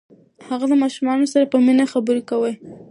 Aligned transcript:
هغه 0.47 0.65
د 0.69 0.73
ماشومانو 0.83 1.25
سره 1.33 1.45
په 1.51 1.57
مینه 1.65 1.85
خبرې 1.93 2.21
کوي. 2.29 2.53